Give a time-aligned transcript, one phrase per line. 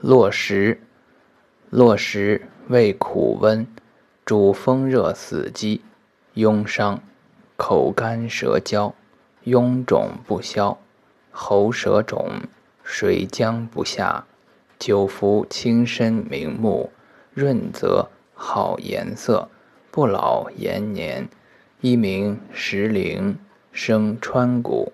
[0.00, 0.80] 落石，
[1.70, 3.66] 落石味苦温，
[4.24, 5.82] 主风热死肌，
[6.36, 7.02] 痈伤，
[7.56, 8.94] 口干舌焦，
[9.44, 10.78] 痈肿不消，
[11.32, 12.42] 喉舌肿，
[12.84, 14.24] 水浆不下，
[14.78, 16.92] 久服轻身明目，
[17.34, 19.48] 润泽好颜色，
[19.90, 21.28] 不老延年，
[21.80, 23.36] 一名石灵，
[23.72, 24.92] 生川谷。